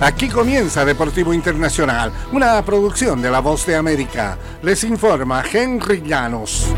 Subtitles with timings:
[0.00, 4.38] Aquí comienza Deportivo Internacional, una producción de La Voz de América.
[4.62, 6.68] Les informa Henry Llanos.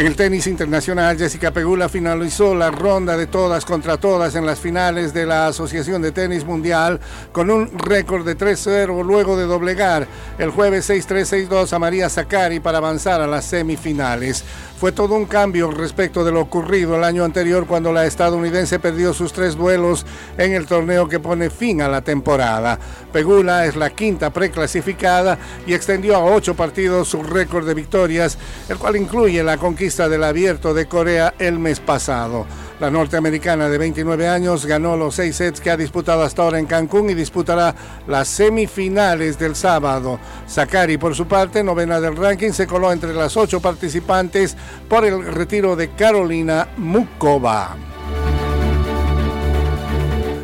[0.00, 4.58] En el tenis internacional, Jessica Pegula finalizó la ronda de todas contra todas en las
[4.58, 6.98] finales de la Asociación de Tenis Mundial
[7.32, 10.06] con un récord de 3-0 luego de doblegar
[10.38, 14.44] el jueves 6-3-6-2 a María Zacari para avanzar a las semifinales.
[14.80, 19.12] Fue todo un cambio respecto de lo ocurrido el año anterior cuando la estadounidense perdió
[19.12, 20.06] sus tres duelos
[20.38, 22.78] en el torneo que pone fin a la temporada.
[23.12, 28.38] Pegula es la quinta preclasificada y extendió a ocho partidos su récord de victorias,
[28.70, 32.46] el cual incluye la conquista del abierto de Corea el mes pasado.
[32.80, 36.64] La norteamericana de 29 años ganó los seis sets que ha disputado hasta ahora en
[36.64, 37.74] Cancún y disputará
[38.06, 40.18] las semifinales del sábado.
[40.46, 44.56] Sakari, por su parte, novena del ranking, se coló entre las ocho participantes
[44.88, 47.76] por el retiro de Carolina Mukova.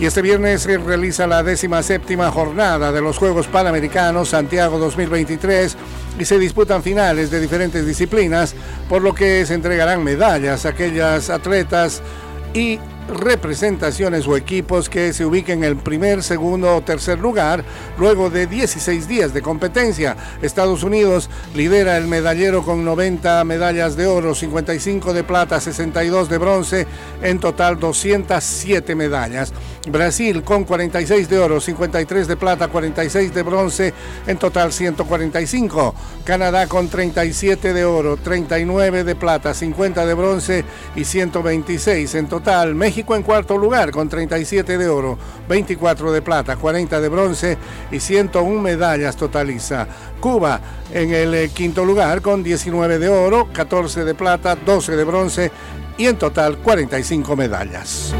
[0.00, 5.76] Y este viernes se realiza la décima séptima jornada de los Juegos Panamericanos Santiago 2023
[6.18, 8.54] y se disputan finales de diferentes disciplinas,
[8.88, 12.02] por lo que se entregarán medallas a aquellas atletas
[12.54, 12.78] y
[13.10, 17.64] representaciones o equipos que se ubiquen en el primer, segundo o tercer lugar
[17.98, 20.16] luego de 16 días de competencia.
[20.42, 26.38] Estados Unidos lidera el medallero con 90 medallas de oro, 55 de plata, 62 de
[26.38, 26.86] bronce,
[27.22, 29.52] en total 207 medallas.
[29.88, 33.94] Brasil con 46 de oro, 53 de plata, 46 de bronce,
[34.26, 35.94] en total 145.
[36.24, 42.74] Canadá con 37 de oro, 39 de plata, 50 de bronce y 126 en total.
[42.74, 47.58] México en cuarto lugar con 37 de oro, 24 de plata, 40 de bronce
[47.90, 49.86] y 101 medallas totaliza.
[50.20, 50.60] Cuba
[50.92, 55.50] en el eh, quinto lugar con 19 de oro, 14 de plata, 12 de bronce
[55.96, 58.14] y en total 45 medallas.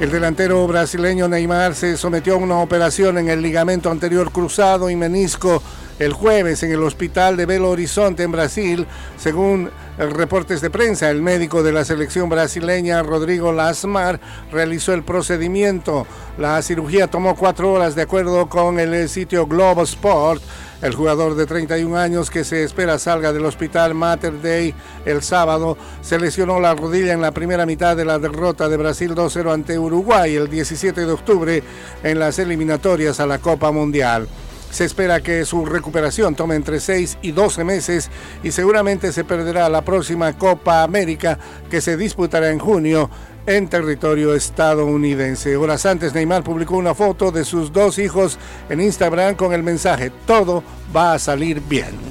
[0.00, 4.94] El delantero brasileño Neymar se sometió a una operación en el ligamento anterior cruzado y
[4.94, 5.60] menisco
[5.98, 8.86] el jueves en el hospital de Belo Horizonte en Brasil,
[9.16, 11.10] según reportes de prensa.
[11.10, 14.20] El médico de la selección brasileña, Rodrigo Lasmar,
[14.52, 16.06] realizó el procedimiento.
[16.38, 20.42] La cirugía tomó cuatro horas de acuerdo con el sitio Globo Sport.
[20.80, 24.72] El jugador de 31 años que se espera salga del hospital Mater Dei
[25.04, 29.12] el sábado se lesionó la rodilla en la primera mitad de la derrota de Brasil
[29.12, 31.62] 2-0 ante Uruguay el 17 de octubre
[32.04, 34.28] en las eliminatorias a la Copa Mundial.
[34.70, 38.10] Se espera que su recuperación tome entre 6 y 12 meses
[38.42, 41.38] y seguramente se perderá la próxima Copa América
[41.70, 43.10] que se disputará en junio
[43.46, 45.56] en territorio estadounidense.
[45.56, 50.12] Horas antes Neymar publicó una foto de sus dos hijos en Instagram con el mensaje,
[50.26, 50.62] todo
[50.94, 52.07] va a salir bien.